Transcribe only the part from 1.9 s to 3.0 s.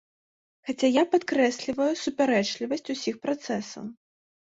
супярэчлівасць